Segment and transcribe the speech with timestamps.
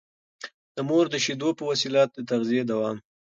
[0.75, 2.97] د مور د شېدو په وسيله د تغذيې دوام